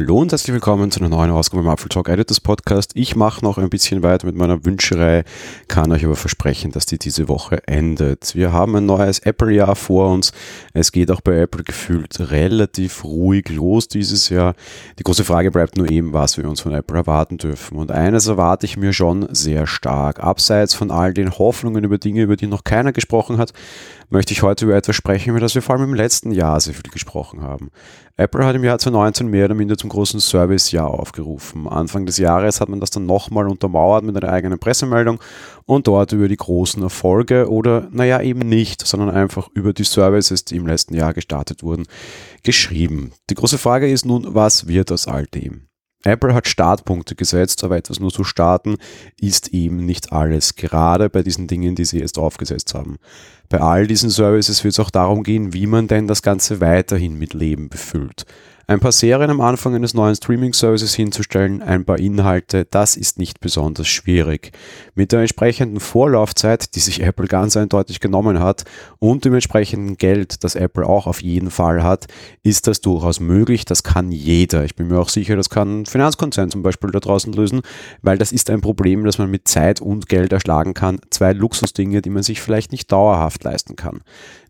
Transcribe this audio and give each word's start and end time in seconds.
Hallo 0.00 0.16
und 0.16 0.32
herzlich 0.32 0.54
willkommen 0.54 0.90
zu 0.90 1.00
einer 1.00 1.10
neuen 1.10 1.30
Ausgabe 1.30 1.62
im 1.62 1.68
Apple 1.68 1.90
Talk 1.90 2.08
Editors 2.08 2.40
Podcast. 2.40 2.92
Ich 2.94 3.16
mache 3.16 3.44
noch 3.44 3.58
ein 3.58 3.68
bisschen 3.68 4.02
weiter 4.02 4.26
mit 4.26 4.34
meiner 4.34 4.64
Wünscherei, 4.64 5.24
kann 5.68 5.92
euch 5.92 6.06
aber 6.06 6.16
versprechen, 6.16 6.72
dass 6.72 6.86
die 6.86 6.98
diese 6.98 7.28
Woche 7.28 7.68
endet. 7.68 8.34
Wir 8.34 8.50
haben 8.50 8.74
ein 8.76 8.86
neues 8.86 9.18
Apple-Jahr 9.18 9.76
vor 9.76 10.10
uns. 10.10 10.32
Es 10.72 10.90
geht 10.90 11.10
auch 11.10 11.20
bei 11.20 11.40
Apple 11.40 11.64
gefühlt 11.64 12.18
relativ 12.18 13.04
ruhig 13.04 13.50
los 13.50 13.88
dieses 13.88 14.30
Jahr. 14.30 14.54
Die 14.98 15.02
große 15.02 15.22
Frage 15.22 15.50
bleibt 15.50 15.76
nur 15.76 15.90
eben, 15.90 16.14
was 16.14 16.38
wir 16.38 16.48
uns 16.48 16.62
von 16.62 16.72
Apple 16.72 16.96
erwarten 16.96 17.36
dürfen. 17.36 17.76
Und 17.76 17.90
eines 17.90 18.26
erwarte 18.26 18.64
ich 18.64 18.78
mir 18.78 18.94
schon 18.94 19.28
sehr 19.34 19.66
stark. 19.66 20.20
Abseits 20.20 20.72
von 20.72 20.90
all 20.90 21.12
den 21.12 21.36
Hoffnungen 21.36 21.84
über 21.84 21.98
Dinge, 21.98 22.22
über 22.22 22.36
die 22.36 22.46
noch 22.46 22.64
keiner 22.64 22.94
gesprochen 22.94 23.36
hat, 23.36 23.52
möchte 24.08 24.32
ich 24.32 24.42
heute 24.42 24.64
über 24.64 24.76
etwas 24.76 24.96
sprechen, 24.96 25.28
über 25.28 25.40
das 25.40 25.54
wir 25.54 25.60
vor 25.60 25.76
allem 25.76 25.84
im 25.84 25.94
letzten 25.94 26.32
Jahr 26.32 26.58
sehr 26.58 26.72
viel 26.72 26.90
gesprochen 26.90 27.42
haben. 27.42 27.70
Apple 28.16 28.44
hat 28.44 28.54
im 28.54 28.64
Jahr 28.64 28.78
2019 28.78 29.28
mehr 29.28 29.46
oder 29.46 29.54
minder 29.54 29.78
zum 29.78 29.88
großen 29.90 30.20
Service-Jahr 30.20 30.88
aufgerufen. 30.88 31.68
Anfang 31.68 32.06
des 32.06 32.16
Jahres 32.16 32.60
hat 32.60 32.70
man 32.70 32.80
das 32.80 32.88
dann 32.88 33.04
nochmal 33.04 33.46
untermauert 33.46 34.04
mit 34.04 34.16
einer 34.16 34.32
eigenen 34.32 34.58
Pressemeldung 34.58 35.20
und 35.66 35.86
dort 35.86 36.12
über 36.12 36.28
die 36.28 36.36
großen 36.36 36.82
Erfolge 36.82 37.50
oder, 37.50 37.88
naja, 37.92 38.22
eben 38.22 38.40
nicht, 38.40 38.86
sondern 38.86 39.10
einfach 39.10 39.48
über 39.54 39.74
die 39.74 39.84
Services, 39.84 40.44
die 40.46 40.56
im 40.56 40.66
letzten 40.66 40.94
Jahr 40.94 41.12
gestartet 41.12 41.62
wurden, 41.62 41.86
geschrieben. 42.42 43.12
Die 43.28 43.34
große 43.34 43.58
Frage 43.58 43.90
ist 43.90 44.06
nun, 44.06 44.34
was 44.34 44.66
wird 44.66 44.90
aus 44.90 45.06
all 45.06 45.26
dem? 45.26 45.66
Apple 46.02 46.32
hat 46.32 46.48
Startpunkte 46.48 47.14
gesetzt, 47.14 47.62
aber 47.62 47.76
etwas 47.76 48.00
nur 48.00 48.10
zu 48.10 48.24
starten 48.24 48.76
ist 49.20 49.48
eben 49.48 49.84
nicht 49.84 50.12
alles, 50.12 50.56
gerade 50.56 51.10
bei 51.10 51.22
diesen 51.22 51.46
Dingen, 51.46 51.74
die 51.74 51.84
sie 51.84 51.98
jetzt 51.98 52.18
aufgesetzt 52.18 52.74
haben. 52.74 52.96
Bei 53.50 53.60
all 53.60 53.86
diesen 53.86 54.08
Services 54.08 54.64
wird 54.64 54.72
es 54.72 54.80
auch 54.80 54.90
darum 54.90 55.22
gehen, 55.22 55.52
wie 55.52 55.66
man 55.66 55.88
denn 55.88 56.06
das 56.06 56.22
Ganze 56.22 56.60
weiterhin 56.60 57.18
mit 57.18 57.34
Leben 57.34 57.68
befüllt. 57.68 58.24
Ein 58.70 58.78
paar 58.78 58.92
Serien 58.92 59.30
am 59.30 59.40
Anfang 59.40 59.74
eines 59.74 59.94
neuen 59.94 60.14
Streaming-Services 60.14 60.94
hinzustellen, 60.94 61.60
ein 61.60 61.84
paar 61.84 61.98
Inhalte, 61.98 62.68
das 62.70 62.96
ist 62.96 63.18
nicht 63.18 63.40
besonders 63.40 63.88
schwierig. 63.88 64.52
Mit 64.94 65.10
der 65.10 65.22
entsprechenden 65.22 65.80
Vorlaufzeit, 65.80 66.76
die 66.76 66.78
sich 66.78 67.02
Apple 67.02 67.26
ganz 67.26 67.56
eindeutig 67.56 67.98
genommen 67.98 68.38
hat, 68.38 68.62
und 69.00 69.24
dem 69.24 69.34
entsprechenden 69.34 69.96
Geld, 69.96 70.44
das 70.44 70.54
Apple 70.54 70.86
auch 70.86 71.08
auf 71.08 71.20
jeden 71.20 71.50
Fall 71.50 71.82
hat, 71.82 72.06
ist 72.44 72.68
das 72.68 72.80
durchaus 72.80 73.18
möglich. 73.18 73.64
Das 73.64 73.82
kann 73.82 74.12
jeder. 74.12 74.64
Ich 74.64 74.76
bin 74.76 74.86
mir 74.86 75.00
auch 75.00 75.08
sicher, 75.08 75.34
das 75.34 75.50
kann 75.50 75.80
ein 75.80 75.86
Finanzkonzern 75.86 76.52
zum 76.52 76.62
Beispiel 76.62 76.92
da 76.92 77.00
draußen 77.00 77.32
lösen, 77.32 77.62
weil 78.02 78.18
das 78.18 78.30
ist 78.30 78.50
ein 78.50 78.60
Problem, 78.60 79.02
das 79.02 79.18
man 79.18 79.32
mit 79.32 79.48
Zeit 79.48 79.80
und 79.80 80.08
Geld 80.08 80.32
erschlagen 80.32 80.74
kann. 80.74 81.00
Zwei 81.10 81.32
Luxusdinge, 81.32 82.02
die 82.02 82.10
man 82.10 82.22
sich 82.22 82.40
vielleicht 82.40 82.70
nicht 82.70 82.92
dauerhaft 82.92 83.42
leisten 83.42 83.74
kann. 83.74 84.02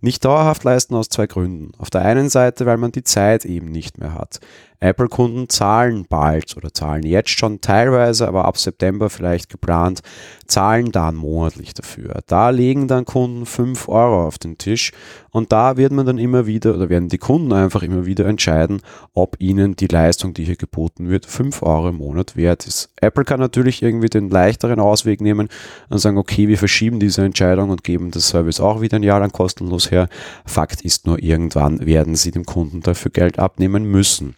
Nicht 0.03 0.27
dauerhaft 0.27 0.63
leisten 0.65 0.95
aus 0.95 1.09
zwei 1.09 1.27
Gründen. 1.27 1.73
Auf 1.79 1.89
der 1.89 2.03
einen 2.03 2.29
Seite, 2.29 2.67
weil 2.67 2.77
man 2.77 2.93
die 2.93 3.05
Zeit 3.05 3.47
eben 3.47 3.71
nicht 3.71 3.97
mehr 3.97 4.10
hat. 4.15 4.41
Apple-Kunden 4.81 5.49
zahlen 5.49 6.07
bald 6.09 6.57
oder 6.57 6.73
zahlen 6.73 7.05
jetzt 7.05 7.31
schon 7.31 7.61
teilweise, 7.61 8.27
aber 8.27 8.47
ab 8.47 8.57
September 8.57 9.11
vielleicht 9.11 9.51
geplant, 9.51 10.01
zahlen 10.47 10.91
dann 10.91 11.17
monatlich 11.17 11.75
dafür. 11.75 12.21
Da 12.27 12.51
legen 12.51 12.89
dann 12.89 13.05
Kunden 13.05 13.47
5 13.47 13.89
Euro 13.89 14.27
auf 14.27 14.39
den 14.39 14.59
Tisch 14.59 14.93
und 15.31 15.53
da 15.53 15.77
wird 15.77 15.93
man 15.93 16.07
dann 16.07 16.19
immer 16.19 16.47
wieder 16.47 16.75
oder 16.75 16.89
werden 16.89 17.09
die 17.09 17.19
Kunden 17.19 17.53
einfach 17.53 17.83
immer 17.83 18.07
wieder 18.07 18.27
entscheiden, 18.27 18.81
ob 19.13 19.37
ihnen 19.39 19.77
die 19.77 19.87
Leistung, 19.87 20.35
die 20.35 20.45
hier 20.45 20.57
geboten 20.57 21.09
wird, 21.09 21.27
5 21.27 21.63
Euro 21.63 21.91
im 21.91 21.97
Monat 21.97 22.37
wert 22.37 22.67
ist. 22.67 22.91
Apple 23.01 23.25
kann 23.25 23.39
natürlich 23.39 23.83
irgendwie 23.83 24.09
den 24.09 24.31
leichteren 24.31 24.81
Ausweg 24.81 25.21
nehmen 25.21 25.49
und 25.89 25.99
sagen, 25.99 26.19
okay, 26.19 26.49
wir 26.49 26.59
verschieben 26.59 27.01
diese 27.01 27.23
Entscheidung 27.23 27.71
und 27.71 27.85
geben 27.85 28.11
das 28.11 28.29
Service 28.29 28.61
auch 28.61 28.81
wieder 28.81 28.97
ein 28.97 29.03
Jahr 29.03 29.21
lang 29.21 29.33
kostenlos 29.33 29.91
her. 29.91 30.09
Fakt 30.47 30.81
ist 30.81 31.07
nur, 31.07 31.23
irgendwann 31.23 31.85
werden 31.87 32.17
sie 32.17 32.31
dem 32.31 32.45
Kunden 32.45 32.81
dafür 32.81 33.11
Geld 33.11 33.39
abnehmen 33.39 33.85
müssen. 33.85 34.35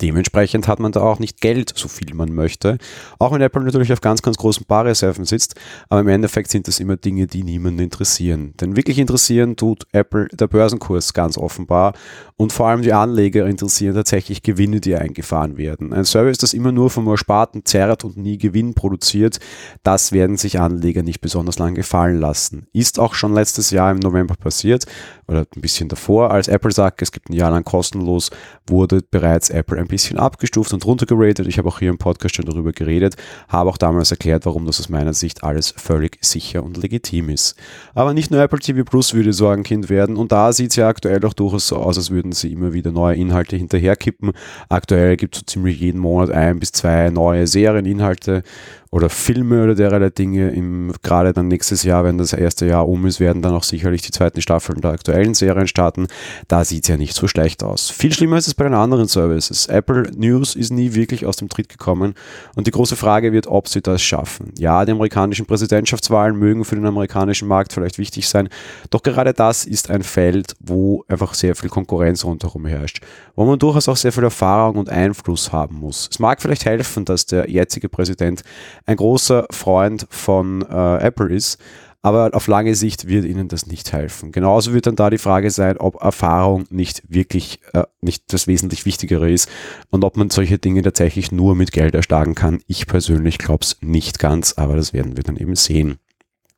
Dementsprechend 0.00 0.68
hat 0.68 0.80
man 0.80 0.92
da 0.92 1.00
auch 1.00 1.18
nicht 1.18 1.40
Geld, 1.40 1.72
so 1.74 1.88
viel 1.88 2.14
man 2.14 2.32
möchte. 2.32 2.78
Auch 3.18 3.32
wenn 3.32 3.40
Apple 3.40 3.62
natürlich 3.62 3.92
auf 3.92 4.00
ganz, 4.00 4.22
ganz 4.22 4.36
großen 4.36 4.66
Barreserven 4.66 5.24
sitzt, 5.24 5.54
aber 5.88 6.00
im 6.00 6.08
Endeffekt 6.08 6.50
sind 6.50 6.68
das 6.68 6.80
immer 6.80 6.96
Dinge, 6.96 7.26
die 7.26 7.42
niemanden 7.42 7.80
interessieren. 7.80 8.54
Denn 8.60 8.76
wirklich 8.76 8.98
interessieren 8.98 9.56
tut 9.56 9.86
Apple 9.92 10.28
der 10.32 10.46
Börsenkurs 10.46 11.12
ganz 11.12 11.36
offenbar 11.36 11.94
und 12.36 12.52
vor 12.52 12.68
allem 12.68 12.82
die 12.82 12.92
Anleger 12.92 13.46
interessieren 13.46 13.94
tatsächlich 13.94 14.42
Gewinne, 14.42 14.80
die 14.80 14.94
eingefahren 14.94 15.56
werden. 15.56 15.92
Ein 15.92 16.04
Service, 16.04 16.38
das 16.38 16.54
immer 16.54 16.72
nur 16.72 16.90
vom 16.90 17.06
Ersparten 17.08 17.64
zerrt 17.64 18.04
und 18.04 18.16
nie 18.16 18.38
Gewinn 18.38 18.74
produziert, 18.74 19.40
das 19.82 20.12
werden 20.12 20.36
sich 20.36 20.60
Anleger 20.60 21.02
nicht 21.02 21.20
besonders 21.20 21.58
lang 21.58 21.74
gefallen 21.74 22.20
lassen. 22.20 22.66
Ist 22.72 22.98
auch 22.98 23.14
schon 23.14 23.34
letztes 23.34 23.70
Jahr 23.70 23.90
im 23.90 23.98
November 23.98 24.36
passiert 24.36 24.86
oder 25.30 25.46
ein 25.56 25.60
bisschen 25.60 25.88
davor, 25.88 26.32
als 26.32 26.48
Apple 26.48 26.72
sagt, 26.72 27.02
es 27.02 27.12
gibt 27.12 27.30
ein 27.30 27.34
Jahr 27.34 27.50
lang 27.50 27.64
kostenlos, 27.64 28.30
wurde 28.66 29.00
bereits 29.08 29.48
Apple 29.48 29.78
ein 29.78 29.86
bisschen 29.86 30.18
abgestuft 30.18 30.72
und 30.72 30.84
runtergeratet. 30.84 31.46
Ich 31.46 31.58
habe 31.58 31.68
auch 31.68 31.78
hier 31.78 31.90
im 31.90 31.98
Podcast 31.98 32.34
schon 32.34 32.46
darüber 32.46 32.72
geredet, 32.72 33.14
habe 33.48 33.70
auch 33.70 33.78
damals 33.78 34.10
erklärt, 34.10 34.44
warum 34.44 34.66
das 34.66 34.80
aus 34.80 34.88
meiner 34.88 35.14
Sicht 35.14 35.44
alles 35.44 35.72
völlig 35.76 36.18
sicher 36.20 36.64
und 36.64 36.76
legitim 36.76 37.28
ist. 37.28 37.54
Aber 37.94 38.12
nicht 38.12 38.30
nur 38.32 38.40
Apple 38.40 38.58
TV 38.58 38.82
Plus 38.82 39.14
würde 39.14 39.32
Sorgenkind 39.32 39.88
werden 39.88 40.16
und 40.16 40.32
da 40.32 40.52
sieht 40.52 40.70
es 40.70 40.76
ja 40.76 40.88
aktuell 40.88 41.24
auch 41.24 41.34
durchaus 41.34 41.68
so 41.68 41.76
aus, 41.76 41.96
als 41.96 42.10
würden 42.10 42.32
sie 42.32 42.52
immer 42.52 42.72
wieder 42.72 42.90
neue 42.90 43.14
Inhalte 43.14 43.54
hinterherkippen. 43.56 44.32
Aktuell 44.68 45.16
gibt 45.16 45.36
es 45.36 45.40
so 45.40 45.46
ziemlich 45.46 45.78
jeden 45.78 46.00
Monat 46.00 46.30
ein 46.30 46.58
bis 46.58 46.72
zwei 46.72 47.10
neue 47.10 47.46
Serieninhalte 47.46 48.42
oder 48.90 49.08
Filme 49.08 49.62
oder 49.62 49.74
derlei 49.74 50.10
Dinge. 50.10 50.50
Im, 50.50 50.92
gerade 51.02 51.32
dann 51.32 51.48
nächstes 51.48 51.84
Jahr, 51.84 52.04
wenn 52.04 52.18
das 52.18 52.32
erste 52.32 52.66
Jahr 52.66 52.88
um 52.88 53.06
ist, 53.06 53.20
werden 53.20 53.42
dann 53.42 53.54
auch 53.54 53.62
sicherlich 53.62 54.02
die 54.02 54.10
zweiten 54.10 54.42
Staffeln 54.42 54.80
der 54.80 54.92
aktuellen 55.20 55.34
Serien 55.34 55.68
starten. 55.68 56.06
Da 56.48 56.64
sieht 56.64 56.84
es 56.84 56.88
ja 56.88 56.96
nicht 56.96 57.14
so 57.14 57.28
schlecht 57.28 57.62
aus. 57.62 57.90
Viel 57.90 58.12
schlimmer 58.12 58.38
ist 58.38 58.46
es 58.46 58.54
bei 58.54 58.64
den 58.64 58.74
anderen 58.74 59.06
Services. 59.06 59.66
Apple 59.66 60.10
News 60.16 60.56
ist 60.56 60.70
nie 60.70 60.94
wirklich 60.94 61.26
aus 61.26 61.36
dem 61.36 61.48
Tritt 61.48 61.68
gekommen 61.68 62.14
und 62.56 62.66
die 62.66 62.70
große 62.70 62.96
Frage 62.96 63.32
wird, 63.32 63.46
ob 63.46 63.68
sie 63.68 63.82
das 63.82 64.02
schaffen. 64.02 64.52
Ja, 64.58 64.84
die 64.84 64.92
amerikanischen 64.92 65.46
Präsidentschaftswahlen 65.46 66.36
mögen 66.36 66.64
für 66.64 66.76
den 66.76 66.86
amerikanischen 66.86 67.48
Markt 67.48 67.72
vielleicht 67.72 67.98
wichtig 67.98 68.28
sein, 68.28 68.48
doch 68.90 69.02
gerade 69.02 69.34
das 69.34 69.64
ist 69.64 69.90
ein 69.90 70.02
Feld, 70.02 70.54
wo 70.60 71.04
einfach 71.08 71.34
sehr 71.34 71.54
viel 71.54 71.68
Konkurrenz 71.68 72.24
rundherum 72.24 72.66
herrscht, 72.66 73.00
wo 73.36 73.44
man 73.44 73.58
durchaus 73.58 73.88
auch 73.88 73.96
sehr 73.96 74.12
viel 74.12 74.24
Erfahrung 74.24 74.76
und 74.76 74.88
Einfluss 74.88 75.52
haben 75.52 75.76
muss. 75.76 76.08
Es 76.10 76.18
mag 76.18 76.40
vielleicht 76.40 76.64
helfen, 76.64 77.04
dass 77.04 77.26
der 77.26 77.50
jetzige 77.50 77.88
Präsident 77.88 78.42
ein 78.86 78.96
großer 78.96 79.46
Freund 79.50 80.06
von 80.10 80.62
äh, 80.62 80.96
Apple 81.02 81.28
ist. 81.28 81.58
Aber 82.02 82.30
auf 82.32 82.46
lange 82.46 82.74
Sicht 82.74 83.08
wird 83.08 83.26
ihnen 83.26 83.48
das 83.48 83.66
nicht 83.66 83.92
helfen. 83.92 84.32
Genauso 84.32 84.72
wird 84.72 84.86
dann 84.86 84.96
da 84.96 85.10
die 85.10 85.18
Frage 85.18 85.50
sein, 85.50 85.76
ob 85.76 86.02
Erfahrung 86.02 86.64
nicht 86.70 87.02
wirklich 87.08 87.60
äh, 87.74 87.84
nicht 88.00 88.32
das 88.32 88.46
wesentlich 88.46 88.86
Wichtigere 88.86 89.30
ist 89.30 89.50
und 89.90 90.04
ob 90.04 90.16
man 90.16 90.30
solche 90.30 90.58
Dinge 90.58 90.82
tatsächlich 90.82 91.30
nur 91.30 91.54
mit 91.54 91.72
Geld 91.72 91.94
erschlagen 91.94 92.34
kann. 92.34 92.62
Ich 92.66 92.86
persönlich 92.86 93.36
glaube 93.36 93.64
es 93.64 93.76
nicht 93.82 94.18
ganz, 94.18 94.54
aber 94.56 94.76
das 94.76 94.94
werden 94.94 95.16
wir 95.16 95.24
dann 95.24 95.36
eben 95.36 95.56
sehen. 95.56 95.98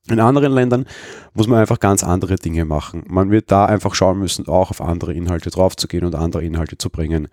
In 0.08 0.18
anderen 0.18 0.52
Ländern 0.52 0.86
muss 1.32 1.46
man 1.46 1.60
einfach 1.60 1.78
ganz 1.78 2.02
andere 2.02 2.34
Dinge 2.34 2.64
machen. 2.64 3.04
Man 3.06 3.30
wird 3.30 3.52
da 3.52 3.66
einfach 3.66 3.94
schauen 3.94 4.18
müssen, 4.18 4.48
auch 4.48 4.70
auf 4.70 4.80
andere 4.80 5.14
Inhalte 5.14 5.48
draufzugehen 5.50 6.04
und 6.04 6.16
andere 6.16 6.44
Inhalte 6.44 6.76
zu 6.76 6.90
bringen. 6.90 7.28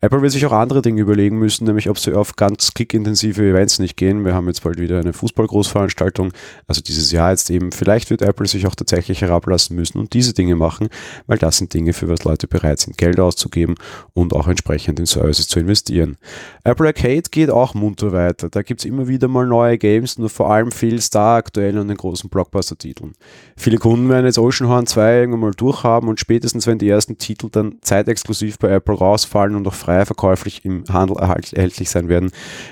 Apple 0.00 0.22
wird 0.22 0.32
sich 0.32 0.46
auch 0.46 0.52
andere 0.52 0.80
Dinge 0.80 1.02
überlegen 1.02 1.38
müssen, 1.38 1.66
nämlich 1.66 1.90
ob 1.90 1.98
sie 1.98 2.14
auf 2.14 2.34
ganz 2.34 2.72
klickintensive 2.72 3.42
Events 3.42 3.78
nicht 3.78 3.98
gehen. 3.98 4.24
Wir 4.24 4.34
haben 4.34 4.46
jetzt 4.46 4.62
bald 4.62 4.80
wieder 4.80 5.00
eine 5.00 5.12
Fußballgroßveranstaltung, 5.12 6.32
also 6.66 6.80
dieses 6.80 7.12
Jahr 7.12 7.30
jetzt 7.30 7.50
eben. 7.50 7.72
Vielleicht 7.72 8.08
wird 8.08 8.22
Apple 8.22 8.46
sich 8.46 8.66
auch 8.66 8.74
tatsächlich 8.74 9.20
herablassen 9.20 9.76
müssen 9.76 9.98
und 9.98 10.14
diese 10.14 10.32
Dinge 10.32 10.56
machen, 10.56 10.88
weil 11.26 11.36
das 11.36 11.58
sind 11.58 11.74
Dinge, 11.74 11.92
für 11.92 12.08
was 12.08 12.24
Leute 12.24 12.48
bereit 12.48 12.80
sind, 12.80 12.96
Geld 12.96 13.20
auszugeben 13.20 13.74
und 14.14 14.32
auch 14.32 14.48
entsprechend 14.48 14.98
in 14.98 15.04
Services 15.04 15.46
zu 15.46 15.60
investieren. 15.60 16.16
Apple 16.64 16.86
Arcade 16.86 17.24
geht 17.30 17.50
auch 17.50 17.74
munter 17.74 18.12
weiter. 18.12 18.48
Da 18.48 18.62
gibt 18.62 18.80
es 18.80 18.86
immer 18.86 19.08
wieder 19.08 19.28
mal 19.28 19.46
neue 19.46 19.76
Games, 19.76 20.18
nur 20.18 20.30
vor 20.30 20.50
allem 20.50 20.72
viel 20.72 21.02
Star 21.02 21.36
aktuell 21.36 21.76
an 21.76 21.88
den 21.88 21.98
großen 21.98 22.13
Blockbuster-Titeln. 22.22 23.12
Viele 23.56 23.78
Kunden 23.78 24.08
werden 24.08 24.26
jetzt 24.26 24.38
Oceanhorn 24.38 24.86
2 24.86 25.18
irgendwann 25.18 25.40
mal 25.40 25.50
durchhaben 25.50 26.08
und 26.08 26.20
spätestens, 26.20 26.66
wenn 26.66 26.78
die 26.78 26.88
ersten 26.88 27.18
Titel 27.18 27.48
dann 27.50 27.78
zeitexklusiv 27.82 28.58
bei 28.58 28.70
Apple 28.70 28.94
rausfallen 28.94 29.56
und 29.56 29.66
auch 29.66 29.74
frei 29.74 30.04
verkäuflich 30.06 30.64
im 30.64 30.84
Handel 30.88 31.16
erhältlich 31.16 31.90
sein 31.90 32.08
werden, 32.08 32.30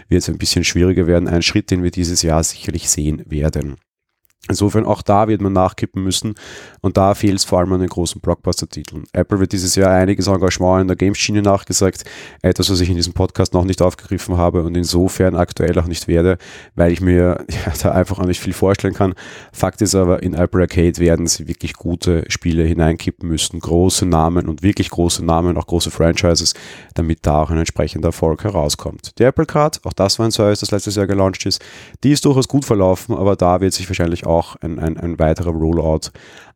wird 0.08 0.22
es 0.22 0.28
ein 0.28 0.38
bisschen 0.38 0.64
schwieriger 0.64 1.06
werden. 1.06 1.28
Ein 1.28 1.42
Schritt, 1.42 1.70
den 1.70 1.82
wir 1.82 1.90
dieses 1.90 2.22
Jahr 2.22 2.42
sicherlich 2.44 2.88
sehen 2.88 3.22
werden. 3.26 3.76
Insofern 4.48 4.86
auch 4.86 5.02
da 5.02 5.28
wird 5.28 5.40
man 5.40 5.52
nachkippen 5.52 6.02
müssen 6.02 6.34
und 6.80 6.96
da 6.96 7.14
fehlt 7.14 7.36
es 7.36 7.44
vor 7.44 7.60
allem 7.60 7.74
an 7.74 7.80
den 7.80 7.88
großen 7.88 8.20
Blockbuster-Titeln. 8.20 9.04
Apple 9.12 9.38
wird 9.38 9.52
dieses 9.52 9.76
Jahr 9.76 9.92
einiges 9.92 10.26
Engagement 10.26 10.82
in 10.82 10.88
der 10.88 10.96
Games-Schiene 10.96 11.42
nachgesagt, 11.42 12.02
etwas, 12.42 12.68
was 12.68 12.80
ich 12.80 12.90
in 12.90 12.96
diesem 12.96 13.12
Podcast 13.12 13.54
noch 13.54 13.64
nicht 13.64 13.80
aufgegriffen 13.80 14.36
habe 14.36 14.64
und 14.64 14.76
insofern 14.76 15.36
aktuell 15.36 15.78
auch 15.78 15.86
nicht 15.86 16.08
werde, 16.08 16.38
weil 16.74 16.90
ich 16.90 17.00
mir 17.00 17.46
ja, 17.50 17.72
da 17.80 17.92
einfach 17.92 18.18
auch 18.18 18.26
nicht 18.26 18.40
viel 18.40 18.52
vorstellen 18.52 18.94
kann. 18.94 19.14
Fakt 19.52 19.80
ist 19.80 19.94
aber, 19.94 20.24
in 20.24 20.34
Apple 20.34 20.62
Arcade 20.62 20.98
werden 20.98 21.28
sie 21.28 21.46
wirklich 21.46 21.74
gute 21.74 22.24
Spiele 22.26 22.64
hineinkippen 22.64 23.28
müssen, 23.28 23.60
große 23.60 24.06
Namen 24.06 24.48
und 24.48 24.64
wirklich 24.64 24.90
große 24.90 25.24
Namen, 25.24 25.56
auch 25.56 25.68
große 25.68 25.92
Franchises, 25.92 26.54
damit 26.94 27.20
da 27.22 27.42
auch 27.42 27.50
ein 27.50 27.58
entsprechender 27.58 28.08
Erfolg 28.08 28.42
herauskommt. 28.42 29.20
Die 29.20 29.22
Apple 29.22 29.46
Card, 29.46 29.80
auch 29.84 29.92
das 29.92 30.18
war 30.18 30.26
ein 30.26 30.32
Service, 30.32 30.58
das 30.58 30.72
letztes 30.72 30.96
Jahr 30.96 31.06
gelauncht 31.06 31.46
ist, 31.46 31.62
die 32.02 32.10
ist 32.10 32.24
durchaus 32.24 32.48
gut 32.48 32.64
verlaufen, 32.64 33.16
aber 33.16 33.36
da 33.36 33.60
wird 33.60 33.72
sich 33.72 33.88
wahrscheinlich 33.88 34.26
auch 34.26 34.31
auch 34.32 34.56
ein, 34.56 34.78
ein, 34.78 34.96
ein 34.96 35.18
weiterer 35.18 35.50
Rollout 35.50 36.10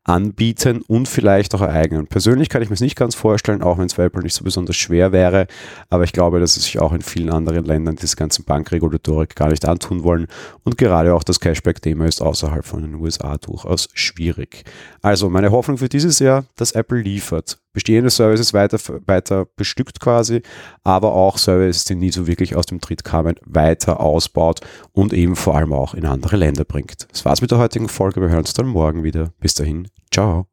anbieten 0.06 0.82
und 0.86 1.08
vielleicht 1.08 1.54
auch 1.54 1.60
ereignen. 1.60 2.06
Persönlich 2.06 2.48
kann 2.48 2.62
ich 2.62 2.70
mir 2.70 2.74
es 2.74 2.80
nicht 2.80 2.96
ganz 2.96 3.14
vorstellen, 3.14 3.62
auch 3.62 3.78
wenn 3.78 3.86
es 3.86 3.94
für 3.94 4.04
Apple 4.04 4.22
nicht 4.22 4.34
so 4.34 4.44
besonders 4.44 4.76
schwer 4.76 5.12
wäre, 5.12 5.46
aber 5.90 6.04
ich 6.04 6.12
glaube, 6.12 6.40
dass 6.40 6.56
es 6.56 6.64
sich 6.64 6.78
auch 6.78 6.92
in 6.92 7.02
vielen 7.02 7.30
anderen 7.30 7.64
Ländern 7.64 7.96
diese 7.96 8.16
ganzen 8.16 8.44
Bankregulatorik 8.44 9.34
gar 9.34 9.48
nicht 9.48 9.66
antun 9.66 10.04
wollen 10.04 10.28
und 10.64 10.78
gerade 10.78 11.14
auch 11.14 11.24
das 11.24 11.40
Cashback-Thema 11.40 12.06
ist 12.06 12.22
außerhalb 12.22 12.64
von 12.64 12.82
den 12.82 12.94
USA 12.94 13.36
durchaus 13.36 13.88
schwierig. 13.94 14.64
Also 15.02 15.28
meine 15.28 15.50
Hoffnung 15.50 15.78
für 15.78 15.88
dieses 15.88 16.18
Jahr, 16.20 16.44
dass 16.56 16.72
Apple 16.72 17.00
liefert. 17.00 17.58
Bestehende 17.72 18.08
Services 18.08 18.54
weiter, 18.54 18.78
weiter 19.04 19.46
bestückt 19.54 20.00
quasi, 20.00 20.40
aber 20.82 21.12
auch 21.12 21.36
Services, 21.36 21.84
die 21.84 21.94
nie 21.94 22.10
so 22.10 22.26
wirklich 22.26 22.56
aus 22.56 22.64
dem 22.64 22.80
Tritt 22.80 23.04
kamen, 23.04 23.34
weiter 23.44 24.00
ausbaut 24.00 24.60
und 24.92 25.12
eben 25.12 25.36
vor 25.36 25.56
allem 25.56 25.74
auch 25.74 25.92
in 25.92 26.06
andere 26.06 26.36
Länder 26.36 26.64
bringt. 26.64 27.06
Das 27.12 27.26
war's 27.26 27.42
mit 27.42 27.50
der 27.50 27.58
heutigen 27.58 27.90
Folge. 27.90 28.22
Wir 28.22 28.30
hören 28.30 28.38
uns 28.38 28.54
dann 28.54 28.66
morgen 28.66 29.04
wieder. 29.04 29.30
Bis 29.40 29.52
dahin. 29.54 29.88
Ciao. 30.10 30.48